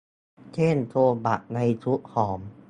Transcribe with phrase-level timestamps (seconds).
[0.53, 0.93] เส้นโซ
[1.25, 2.39] บะในซุปหอม